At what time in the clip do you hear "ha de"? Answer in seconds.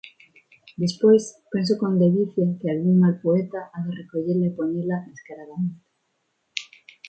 3.73-3.91